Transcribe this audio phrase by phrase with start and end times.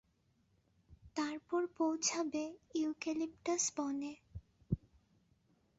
[1.15, 2.43] তারপর পৌছাবে
[2.75, 4.13] ইউক্যালিপটাস বনে।